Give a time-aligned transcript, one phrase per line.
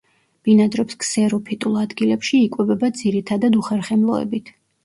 [0.47, 4.55] ბინადრობს ქსეროფიტულ ადგილებში, იკვებება ძირითადად უხერხემლოებით.